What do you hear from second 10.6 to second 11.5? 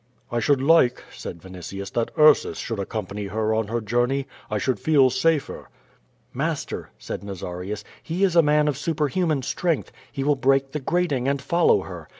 the grating and